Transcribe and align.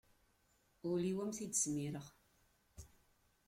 Ul-iw 0.89 1.17
am 1.23 1.31
t-id-smireɣ. 1.37 2.05